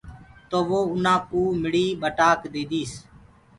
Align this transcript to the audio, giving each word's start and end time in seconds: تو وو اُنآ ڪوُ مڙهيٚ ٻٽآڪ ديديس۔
تو 0.49 0.57
وو 0.67 0.79
اُنآ 0.93 1.15
ڪوُ 1.29 1.41
مڙهيٚ 1.61 1.97
ٻٽآڪ 2.01 2.39
ديديس۔ 2.53 2.91